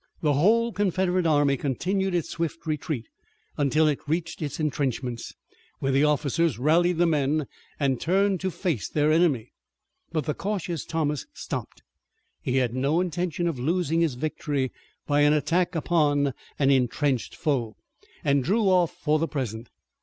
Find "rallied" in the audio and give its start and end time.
6.57-6.97